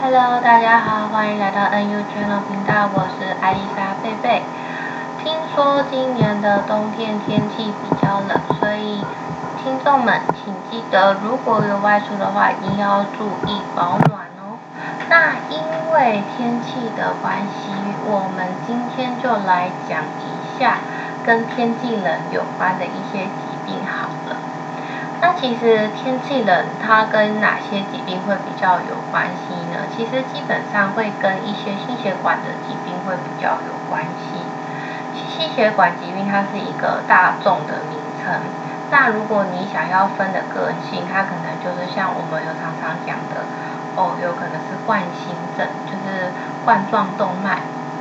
[0.00, 4.44] Hello，大家好，欢迎来到 NU Channel 频道，我是艾丽莎贝贝。
[5.18, 9.02] 听说今年的冬天天气比较冷，所以
[9.60, 14.62] 听众们请记得，如果有外出的话，一定要注意保暖哦。
[15.10, 15.58] 那因
[15.92, 17.74] 为天气的关系，
[18.06, 20.78] 我们今天就来讲一下
[21.26, 23.74] 跟天气冷有关的一些疾病。
[25.20, 29.82] 那其实天气冷，它跟哪些疾病会比较有关系呢？
[29.90, 34.38] 其实基本上会跟一些心血管的疾病会比较有关系。
[35.26, 38.40] 心血管疾病它是一个大众的名称。
[38.90, 43.42] 那如果你想要分的个性，它可能就是像我们有常常讲的，
[43.96, 46.30] 哦，有可能是冠心症，就是
[46.64, 47.58] 冠状动脉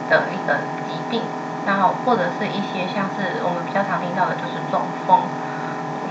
[0.08, 1.24] 的一个疾病。
[1.66, 5.20] 然后或者是一些像是我们比较常听到的，就是中风。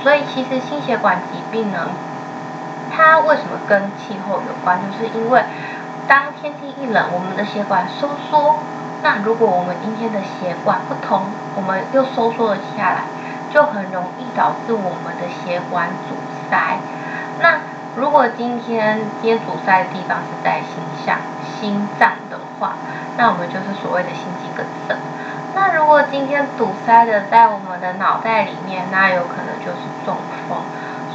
[0.06, 1.88] 所以其实心血管疾病呢，
[2.94, 4.78] 它为什么跟气候有关？
[4.78, 5.42] 就是因为
[6.06, 8.60] 当天气一冷，我们的血管收缩，
[9.02, 11.22] 那如果我们今天的血管不通，
[11.56, 13.02] 我们又收缩了下来，
[13.52, 16.14] 就很容易导致我们的血管阻
[16.48, 16.78] 塞。
[17.40, 17.58] 那
[17.96, 21.16] 如果今天今天阻塞的地方是在心脏、
[21.58, 22.74] 心脏的话，
[23.16, 24.94] 那我们就是所谓的心肌梗塞。
[25.66, 30.14] 那如果今天堵塞的在我们的脑袋里面，那有可能就是中
[30.48, 30.58] 风。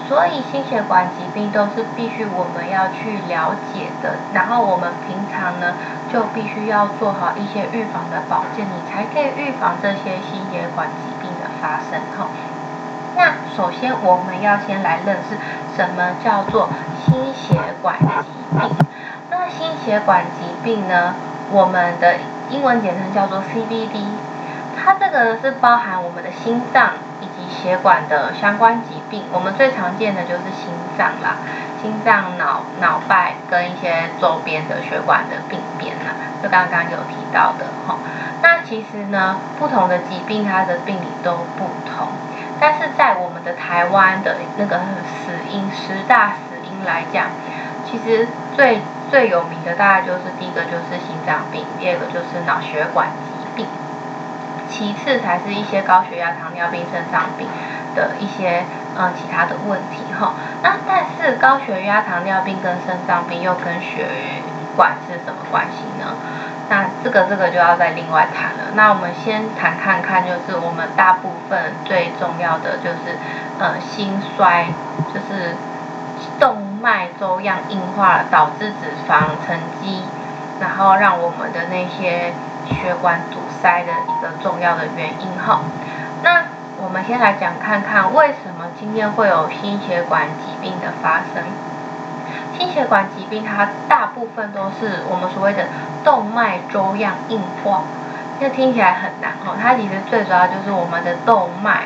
[0.10, 5.76] 所以心血管疾病都是必须我们要去了解的，然后我们平常呢
[6.12, 12.02] 就必须要做好一些预防的保健，你才可以预防这些心血管疾病的发生。
[12.20, 12.28] 哈，
[13.16, 15.38] 那首先我们要先来认识
[15.78, 16.68] 什么叫做
[17.06, 18.70] 心血管疾病。
[19.30, 21.14] 那心血管疾病呢，
[21.52, 22.16] 我们的
[22.50, 24.08] 英文简称叫做 CVD。
[24.84, 31.38] 它这个是包含我们的心脏以及血管的相关疾病，我们最常见的就是心脏啦，
[31.82, 38.00] 心脏、脑、脑败跟一些周边的血管的病变啦，就刚刚有提到的哈。
[38.42, 42.08] 那其实呢，不同的疾病它的病理都不同，
[42.59, 47.28] 但是在我们的台湾的那个死因十大死因来讲，
[47.86, 48.81] 其实最
[49.12, 53.68] 最有名的大概就是第一个就是心脏病，第二个就是脑血管疾病。
[54.72, 57.46] 其次才是一些高血压、糖尿病、肾脏病
[57.94, 58.64] 的一些
[58.98, 60.34] 嗯其他的问题哈。
[60.64, 64.08] 那但是高血压、糖尿病跟肾脏病又跟血
[64.78, 66.16] 管是什么关系呢？
[66.70, 68.72] 那这个这个就要再另外谈了。
[68.76, 73.18] 那我们先谈看看，就是我们大部分最重要的就是
[73.60, 74.68] 呃心衰，
[75.14, 75.56] 就是
[76.40, 80.04] 动脉粥样硬化导致脂肪沉积，
[80.62, 82.34] 然后让我们的那些。
[82.70, 85.62] 血管堵塞的一个重要的原因哈，
[86.24, 86.44] 那
[86.82, 91.44] 我们先来讲看看为什么今天会有心血管疾病的发生。
[92.58, 95.66] 心血管疾病它大部分都是我们所谓的
[96.04, 97.84] 动脉粥样硬化，
[98.40, 101.86] 这听起来很难哈，它其实最主要就是我们的动脉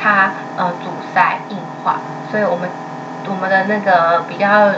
[0.00, 1.96] 它呃阻塞硬化，
[2.30, 2.68] 所以我们
[3.28, 4.70] 我们的那个比较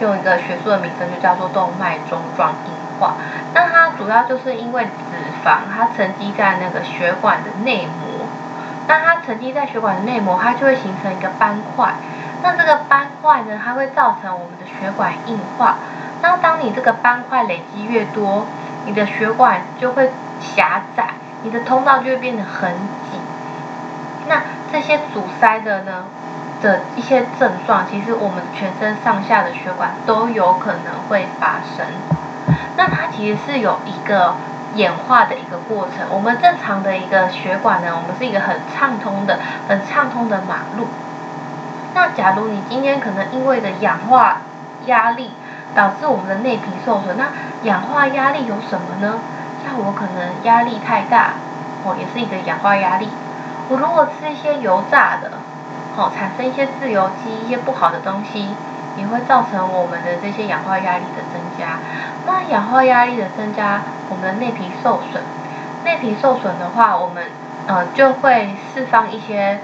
[0.00, 3.14] 用一个学术的名称就叫做动脉粥状硬化。
[3.54, 4.90] 那它主要就是因为脂
[5.44, 8.26] 它沉积在那个血管的内膜。
[8.86, 11.94] 那它沉积在血管的内膜，它就会形成一个斑块。
[12.42, 15.76] 那这个斑块呢，它会造成我们的血管硬化。
[16.22, 18.46] 那当你这个斑块累积越多，
[18.86, 20.10] 你的血管就会
[20.40, 22.72] 狭窄，你的通道就会变得很
[23.10, 23.20] 紧。
[24.26, 26.04] 那这些阻塞的呢
[26.62, 31.86] 的一些症状，其实我们全身上下的血管都有可能会发生。
[32.76, 34.34] 那它其实是有一个
[34.74, 36.06] 演化的一个过程。
[36.10, 40.88] 我们正常的一个血管呢，我们是一个很畅通的、很畅通的马路。
[41.94, 44.42] 那假如你今天可能因为的氧化
[44.86, 45.30] 压力
[45.74, 47.28] 导致我们的内皮受损，那
[47.62, 49.18] 氧化压力有什么呢？
[49.64, 51.32] 像我可能压力太大，
[51.84, 53.08] 哦，也是一个氧化压力。
[53.68, 55.32] 我如果吃一些油炸的，
[55.96, 58.54] 哦，产生一些自由基，一些不好的东西。
[58.98, 61.78] 也会造成我们的这些氧化压力的增加。
[62.26, 65.22] 那氧化压力的增加，我们的内皮受损。
[65.84, 67.24] 内皮受损的话，我们
[67.66, 69.60] 呃就会释放一些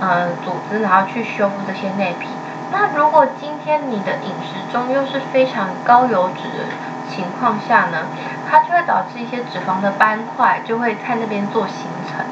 [0.00, 2.28] 呃组织，然后去修复这些内皮。
[2.72, 6.64] 那如果今天你的饮食中又是非常高油脂的
[7.08, 8.06] 情况下呢，
[8.48, 12.24] 它就会导致一些脂肪的斑块就会在那边做形成。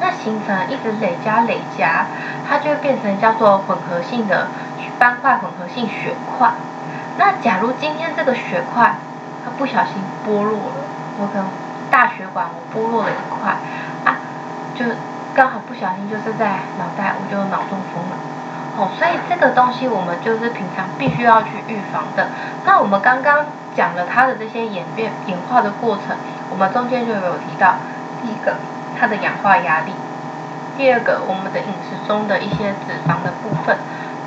[0.00, 2.06] 那形成一直累加累加，
[2.46, 4.48] 它就会变成叫做混合性的。
[4.98, 6.50] 斑块混合性血块，
[7.18, 8.96] 那假如今天这个血块
[9.44, 9.94] 它不小心
[10.26, 10.82] 剥落了，
[11.18, 11.46] 我可能
[11.90, 13.56] 大血管我剥落了一块
[14.04, 14.16] 啊，
[14.74, 14.84] 就
[15.34, 18.16] 刚好不小心就是在脑袋，我就脑中风了。
[18.78, 22.28] 哦，所以这个东西我们就是平常必须要去预防的。
[22.64, 26.16] 那我们刚刚讲了它的这些演变演化的过程，
[26.50, 27.76] 我们中间就有提到，
[28.22, 28.56] 第一个
[28.98, 29.92] 它的氧化压力，
[30.76, 33.78] 第二个我们的饮食中的一些脂肪的部分。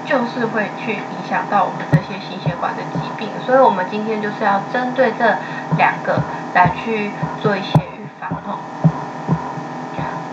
[0.10, 5.36] 就是会去影响到我们这些心血管的疾病，所以我们今天就是要针对这
[5.78, 6.20] 两个
[6.56, 7.12] 来去
[7.44, 8.58] 做一些预防哦。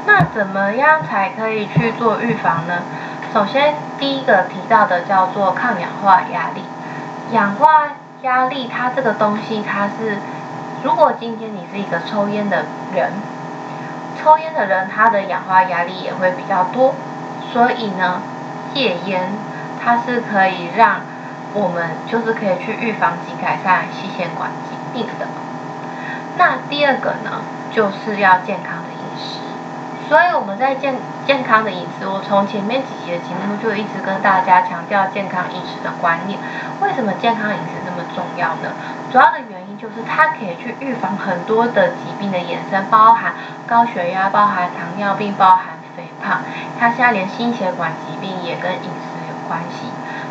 [0.06, 2.84] 那怎么样才可以去做预防呢？
[3.34, 6.62] 首先第一个提到的叫做抗氧化压力。
[7.32, 7.69] 氧化
[8.22, 10.17] 压力它这个东西它是，
[10.82, 12.64] 如果今天你是一个抽烟的
[12.94, 13.12] 人，
[14.19, 16.94] 抽烟的人他的氧化压力也会比较多，
[17.52, 18.22] 所以呢
[18.72, 19.29] 戒烟。
[19.86, 20.98] 它是可以让
[21.54, 25.28] 我们就是可以去预防及改善心血管疾病的。
[26.36, 27.40] 那第二个呢，
[27.72, 29.38] 就是要健康的饮食。
[30.08, 36.38] 所以我们在健健康的饮食，我从前面几集的节目就一直跟大家强调健康饮食的观念。
[36.82, 38.74] 为什么健康饮食这么重要呢？
[39.12, 43.34] 主要的原因就是它可以去预防很多的疾病的衍生，包含
[43.66, 46.42] 高血压、包含糖尿病、包含肥胖。
[46.78, 49.15] 它现在连心血管疾病也跟饮食。
[49.48, 49.90] 关系，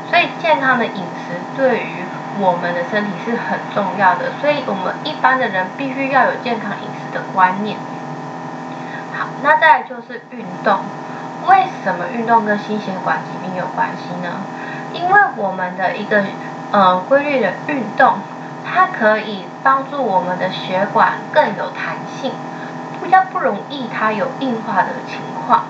[0.09, 2.03] 所以健康的饮食对于
[2.39, 7.77] 我们的身体是很重要的，所以我们一般的人必须要有健康饮食的观念。
[9.17, 10.79] 好，那再来就是运动，
[11.47, 14.41] 为什么运动跟心血管疾病有关系呢？
[14.93, 16.23] 因为我们的一个
[16.71, 18.15] 呃规律的运动，
[18.65, 22.31] 它可以帮助我们的血管更有弹性，
[23.01, 25.65] 比较不容易它有硬化的情况。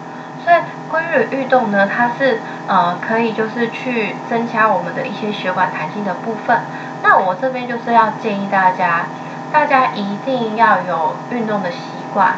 [0.45, 0.57] 所以
[0.91, 6.61] 规律的运动呢，它是呃可以就是去增加我们的一些血管弹性的部分。
[7.01, 9.07] 那我这边就是要建议大家，
[9.51, 11.79] 大家一定要有运动的习
[12.13, 12.35] 惯。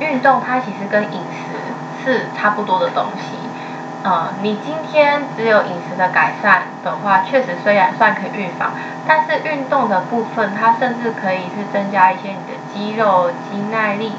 [0.00, 3.38] 运动它其实跟饮食是差不多的东西。
[4.04, 8.72] 呃，你今天只有饮食的改善的话，确实虽然算可以预防，
[9.08, 14.12] 但是运动的部分，它甚至可以是增加一些你的肌肉、肌耐力，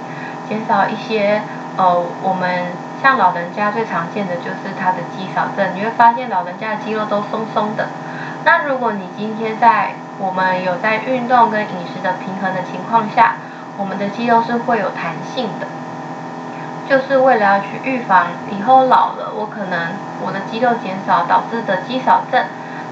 [0.50, 1.44] 减少一些
[1.78, 2.87] 呃我们。
[3.02, 7.88] 像老人家最常见的就是他的肌少症，你会发现老人家的肌肉都松松的。
[8.44, 13.36] 那如果你今天在我们有在运动跟饮食的平衡的情况下，
[13.78, 15.68] 我们的肌肉是会有弹性的，
[16.90, 19.94] 就是为了要去预防以后老了，我可能
[20.26, 22.46] 我的肌肉减少导致的肌少症，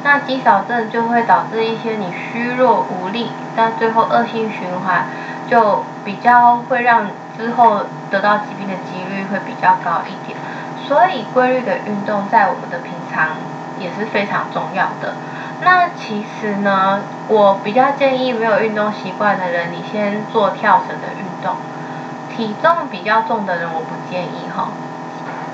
[0.04, 5.06] 那肌少症就会导致一些你虚弱无力，但最后恶性循环
[5.50, 7.07] 就比较会让。
[7.38, 10.38] 之后得到疾病的几会比较高一点，
[10.88, 13.31] 所以规律的运动在我们的平常
[13.80, 15.13] 也是非常重要的。
[15.62, 21.56] 那其实呢，我比较建议没有运动习惯的人，你先做跳绳的运动。
[22.36, 24.68] 体重比较重的人我不建议哈，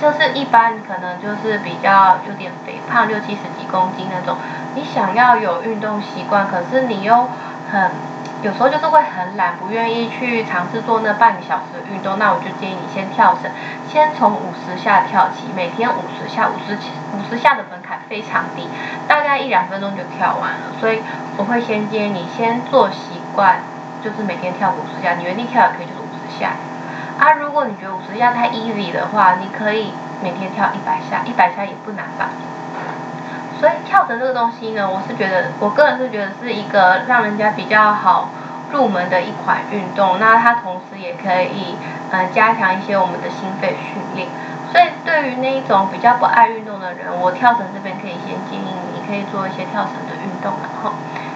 [0.01, 4.37] 就是一般可能就是比较有点肥胖，六七十几公斤那种，
[4.73, 7.29] 你想要有运动习惯，可是你又
[7.71, 8.10] 很。
[8.41, 13.51] 有时候就是会很懒，不愿意去尝试做那半个小时的运动，那我就建议你先跳绳，
[13.87, 16.73] 先从五十下跳起，每天五十下，五十
[17.13, 18.67] 五十下的门槛非常低，
[19.07, 20.73] 大概一两分钟就跳完了。
[20.81, 21.03] 所以
[21.37, 23.59] 我会先建议你先做习惯，
[24.01, 26.53] 就是每天跳五十下，你原地跳也可以，就是五十下。
[27.19, 29.93] 啊，如果你觉得五十下太 easy 的话，你可以
[30.23, 32.29] 每天跳一百下，一百下也不难吧。
[33.61, 38.29] 所以跳绳这个东西呢，我是觉得，我个人是觉得是一个让人家比较好
[38.71, 40.17] 入门的一款运动。
[40.19, 41.77] 那它同时也可以，
[42.09, 44.27] 嗯、呃，加强一些我们的心肺训练。
[44.71, 50.53] 所以对于那一种比较不爱运动的人，我跳绳这边可以先建议你，可以做一些跳绳的运动。
[50.63, 50.93] 然后，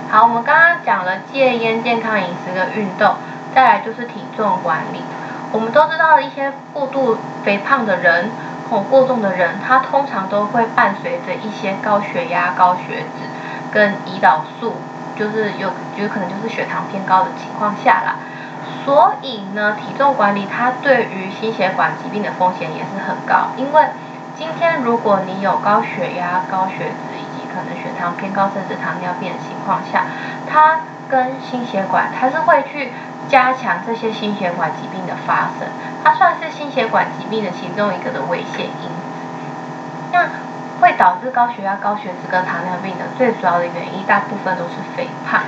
[0.09, 3.13] 好，我们刚刚讲了戒烟、健康饮食的运动，
[3.53, 5.03] 再来就是体重管理。
[5.51, 8.31] 我们都知道一些过度肥胖的人。
[8.67, 13.27] 恐过重的人，他通常都会伴随着一些高血压、高血脂
[13.71, 14.75] 跟胰岛素，
[15.15, 18.15] 就是有有可能就是血糖偏高的情况下啦。
[18.83, 23.49] 所以呢，体重管理它对于心血管疾病的风险也是很高。
[23.57, 23.87] 因为
[24.35, 30.05] 今天如果你有高血压、高血脂以及可能血糖偏高甚至糖尿病的情况下，
[30.47, 30.81] 它
[31.15, 32.91] 跟心血管它是会去。
[33.27, 35.67] 加强这些心血管疾病的发生，
[36.03, 39.15] 它算是心血管疾病的其中一个的危险因子。
[40.11, 40.27] 那
[40.79, 45.41] 会导致高血压、高血脂跟糖尿病的最主要的原因，大部分都是肥胖。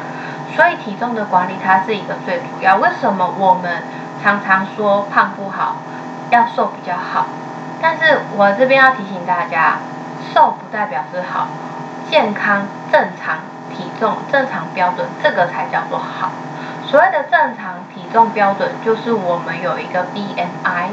[0.56, 2.78] 所以体重的管理它是一个最主要。
[2.78, 3.84] 为什么我们
[4.24, 5.76] 常常说胖不好，
[6.32, 7.28] 要瘦比较好？
[7.80, 9.76] 但是我这边要提醒大家，
[10.34, 11.50] 瘦不代表是好，
[12.10, 13.36] 健康、正常
[13.78, 16.32] 体重、正常标准，这个才叫做好。
[16.88, 20.88] 所谓的正常体重标准，就是我们有一个 BMI，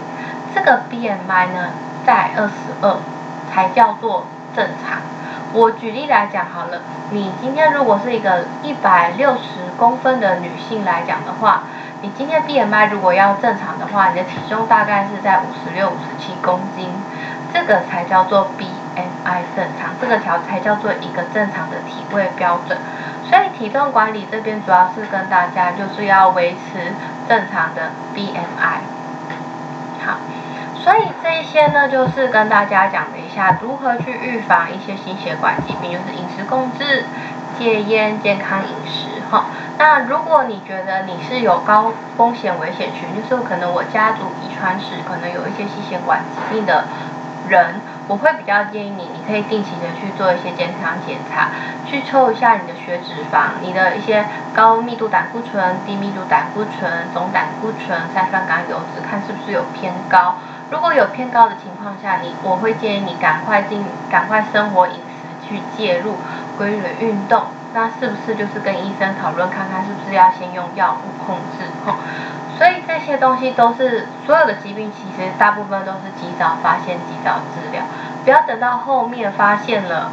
[0.54, 1.70] 这个 BMI 呢，
[2.04, 2.96] 在二十二
[3.50, 4.98] 才叫做正常。
[5.52, 11.62] 我举例来讲好了，你今天如果是一个一百六十公分的女性来讲的话，
[12.02, 16.90] 你今天 BMI 如果要正常的话，你的体重大概是在五十六、五十七公斤，
[17.52, 18.66] 这个才叫做 B
[19.56, 22.78] 正常，这个条才叫做一个正常的体位标准。
[23.28, 26.92] 所以体重管理这边主要是跟大家就是要维持
[27.28, 28.80] 正常的 BMI。
[30.04, 30.18] 好。
[30.76, 37.04] 所以这一些呢，就是跟大家讲了一下如何去预防一些心血管疾病，就是饮食控制、
[37.58, 39.46] 戒烟、健康饮食哈。
[39.78, 46.84] 那如果你觉得你是有高风险危险群，就是可能我家族遗传史可能有一些心血管疾病的
[47.48, 51.48] 人，我会比较建议你，你可以定期的去做一些健康检查，
[51.86, 60.36] 去抽一下你的血脂肪，你的一些高密度胆固醇、低密度胆固醇、总胆固醇、三酸甘油脂，看是不是有偏高。
[60.70, 66.16] 如果有偏高的情况下，你我会建议你赶快进，赶快生活饮食去介入
[66.58, 71.64] 规律的运动，那是不是就是跟医生讨论看看是不是要先用药物控制？
[72.58, 77.82] 所以这些东西都是所有的疾病，其实大部分都是及早发现、及早治疗，
[78.24, 80.10] 不要等到后面发现了，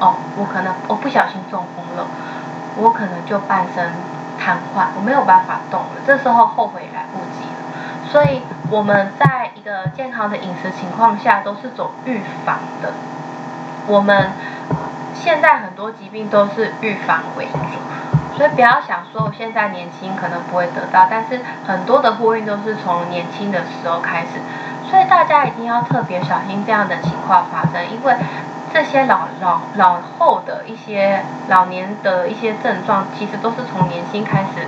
[0.00, 2.06] 哦，我可能我不小心中风了，
[2.76, 3.92] 我可能就半身
[4.38, 9.50] 瘫痪，我没有办法动了，这时候后悔来不及了，所以我们在。
[9.54, 12.94] 一个健康的饮食情况下都是走预防的，
[13.86, 14.32] 我们
[15.14, 17.78] 现在很多疾病都是预防为主，
[18.42, 24.40] 所以不要想说我现在年轻可能不会得到，但是很多的护孕都是从年轻的时候开始，
[24.90, 28.16] 所以大家一定要特别小心这样的情况发生，因为
[28.74, 34.66] 这些老老老后的一些老年的一些症状，其实都是从年轻开始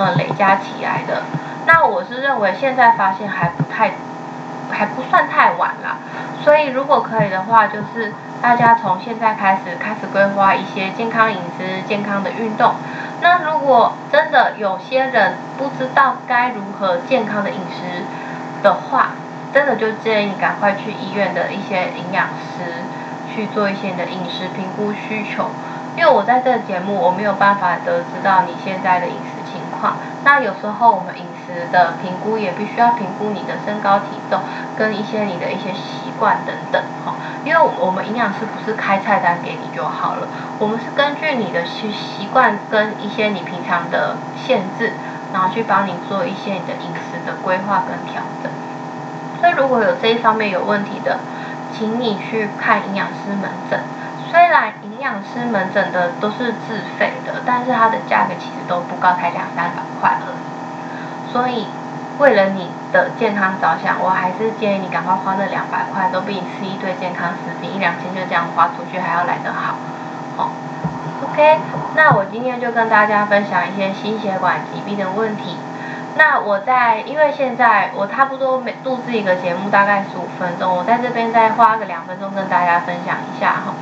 [0.00, 1.22] 呃累加起来的。
[1.64, 3.92] 那我是认为现在发现还不太。
[4.70, 5.98] 还不算太晚啦，
[6.42, 8.10] 所以如果可以的话，就是
[8.40, 12.76] 大家从现在开始开始规划一些健康饮食、健康的运动。
[13.22, 18.02] 那如果真的有些人不知道该如何健康的饮食
[18.64, 19.12] 的话，
[19.54, 22.82] 真的就建议赶快去医院的一些营养师
[23.32, 25.46] 去做一些你的饮食评估需求。
[25.94, 29.96] 因为我在这个节目，我没有办法得知到你现在的饮食情况。
[30.24, 34.40] 那有时候我们饮食的评估也必须要评估你的身高体重
[34.76, 37.14] 跟一些你的一些习惯等等哈，
[37.44, 44.92] 因为我们营养师不是开菜单给你就好了，我们是根据你的习习惯跟一些你平常的限制，
[45.32, 48.50] 然后去帮你做一些你的饮食的规划跟调整。
[49.40, 51.18] 所以如果有这一方面有问题的，
[51.72, 53.80] 请你去看营养师门诊。
[54.30, 61.32] 虽然营养师门诊的都是自费的，但是它的价格其实都不高，才两三百块而已。
[61.32, 61.66] 所以
[62.18, 69.74] 为了你的健康着想，我还是建议你赶快花那两百块，都比你吃一堆健康食品一两千就这样花出去还要来得好。
[70.36, 70.50] 哦
[71.24, 71.58] ，OK，
[71.94, 75.56] 那我今天就跟大家分享一些心血管疾病的问题。
[76.14, 83.74] 那我在，因为现在我差不多每录制一个节目大概十五分钟，我在这边再花个两分钟跟大家分享一下哈。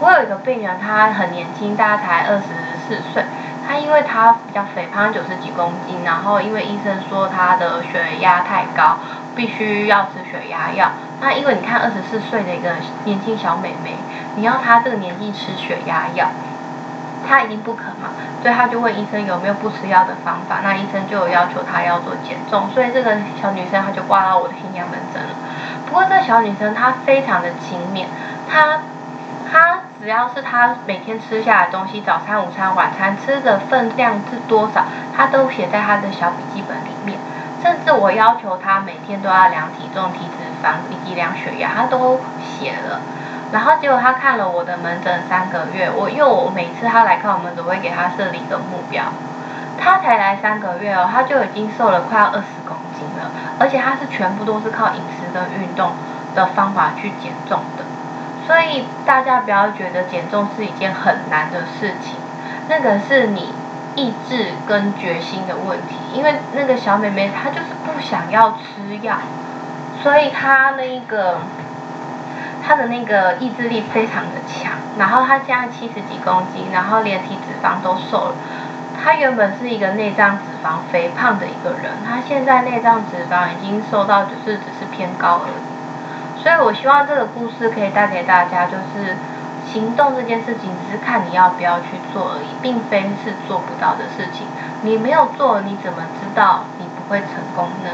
[0.00, 2.44] 我有一个病人，他很年轻，大概才二十
[2.88, 3.24] 四岁。
[3.66, 8.98] 他因为他比较肥胖，九十几公斤，然后因为医生说他的血压太高，
[9.34, 10.90] 必须要吃血压药。
[11.20, 12.70] 那因为你看二十四岁的一个
[13.04, 13.96] 年轻小美眉，
[14.36, 16.28] 你要她这个年纪吃血压药，
[17.26, 18.10] 她一定不肯嘛。
[18.42, 20.60] 所以她就问医生有没有不吃药的方法。
[20.62, 25.30] 那医生就有要求她要做减重，所以这个小女生她就挂到我的营养门诊了。
[25.86, 28.04] 不过这小女生她非常的勤勉，
[28.50, 28.80] 她。
[29.54, 34.84] 他只要是他每天吃下来的东西，早餐、午餐、晚餐吃的分量是多少，
[35.16, 37.16] 他都写在他的小笔记本里面。
[37.62, 43.00] 甚至我要求他每天都要量体重、体脂肪以及量血压，他都写了。
[43.52, 49.04] 然后结果他看了我的门诊三个月，我因为我每次他来看我们都，会给他设立一个目标。
[49.78, 53.30] 他才来三个月哦，他就已经瘦了快要二十公斤了，
[53.60, 55.92] 而且他是全部都是靠饮食跟运动
[56.34, 57.83] 的方法去减重的。
[58.46, 62.16] 所以大家不要觉得减重是一件很难的事情，
[62.68, 63.54] 那个是你
[63.96, 65.96] 意志跟决心的问题。
[66.12, 69.16] 因为那个小妹妹她就是不想要吃药，
[70.02, 71.38] 所以她那个
[72.62, 74.72] 她的那个意志力非常的强。
[74.98, 78.34] 然后她现在七十几公斤，然后连体脂肪都瘦了。
[79.02, 85.73] 她原本是一个内脏脂肪肥胖的一个人，她现在内脏脂肪已经瘦到就是只是偏高而已。
[86.44, 89.16] 所以，我希望这个故事可以带给大家，就是
[89.72, 94.46] 行动这件事情，只是看你要不要去做而已，并非是做不到的事情。
[94.82, 97.88] 你没有做，你怎么知道你不会成功呢？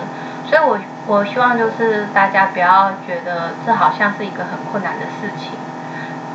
[0.48, 5.52] 所以我我希望就是大家不要觉得这好像是一个很困难的事情，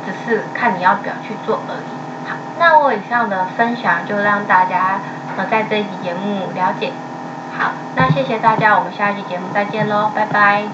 [0.06, 1.92] 只是看你要不要去做而已。
[2.30, 5.00] 好，那我以上的分享就让大家
[5.36, 6.92] 呃在这一集节目了解。
[7.58, 10.64] 好，那谢谢大家，我们下一期节目再见喽，拜拜。